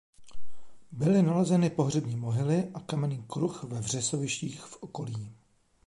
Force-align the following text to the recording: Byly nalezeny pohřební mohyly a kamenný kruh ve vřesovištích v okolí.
Byly 0.91 1.23
nalezeny 1.23 1.69
pohřební 1.69 2.15
mohyly 2.15 2.71
a 2.73 2.79
kamenný 2.79 3.25
kruh 3.27 3.63
ve 3.63 3.79
vřesovištích 3.79 4.61
v 4.61 4.83
okolí. 4.83 5.31